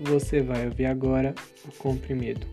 [0.00, 1.34] você vai ouvir agora
[1.64, 2.46] o comprimido.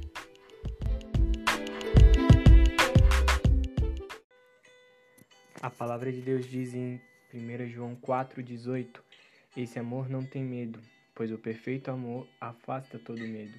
[5.62, 7.02] A palavra de Deus diz em
[7.34, 9.00] 1 João 4,18:
[9.56, 10.80] Esse amor não tem medo,
[11.16, 13.58] pois o perfeito amor afasta todo medo.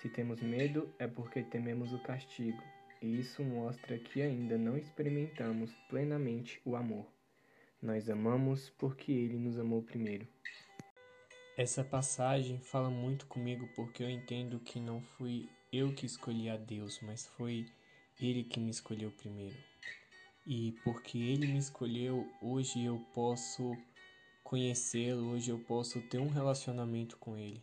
[0.00, 2.62] Se temos medo, é porque tememos o castigo,
[3.00, 7.06] e isso mostra que ainda não experimentamos plenamente o amor.
[7.80, 10.26] Nós amamos porque Ele nos amou primeiro.
[11.60, 16.56] Essa passagem fala muito comigo porque eu entendo que não fui eu que escolhi a
[16.56, 17.66] Deus, mas foi
[18.18, 19.58] Ele que me escolheu primeiro.
[20.46, 23.76] E porque Ele me escolheu, hoje eu posso
[24.42, 27.62] conhecê-lo, hoje eu posso ter um relacionamento com Ele.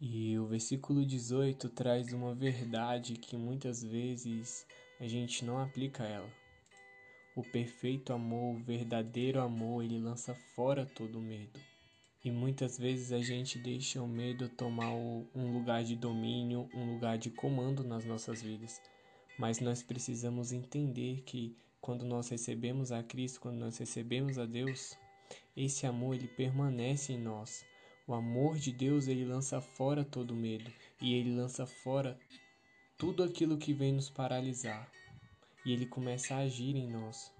[0.00, 4.64] E o versículo 18 traz uma verdade que muitas vezes
[5.00, 6.30] a gente não aplica ela.
[7.34, 11.58] O perfeito amor, o verdadeiro amor, ele lança fora todo medo.
[12.24, 17.16] E muitas vezes a gente deixa o medo tomar um lugar de domínio, um lugar
[17.16, 18.80] de comando nas nossas vidas.
[19.38, 24.98] Mas nós precisamos entender que quando nós recebemos a Cristo, quando nós recebemos a Deus,
[25.56, 27.64] esse amor ele permanece em nós.
[28.06, 32.18] O amor de Deus, ele lança fora todo medo e ele lança fora
[32.96, 34.90] tudo aquilo que vem nos paralisar.
[35.64, 37.32] E ele começa a agir em nós.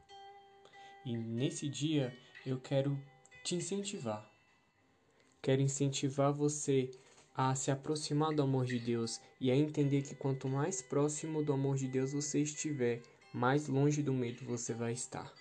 [1.05, 2.97] E nesse dia eu quero
[3.43, 4.38] te incentivar.
[5.49, 6.91] Quero incentivar você
[7.35, 11.55] a se aproximar do amor de Deus e a entender que quanto mais próximo do
[11.55, 13.01] amor de Deus você estiver,
[13.33, 15.33] mais longe do medo você vai estar.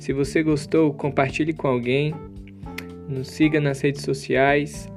[0.00, 2.12] Se você gostou, compartilhe com alguém.
[3.08, 4.88] Nos siga nas redes sociais,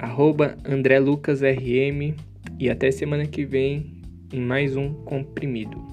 [0.64, 2.16] AndréLucasRM
[2.58, 4.02] e até semana que vem
[4.32, 5.91] em mais um comprimido.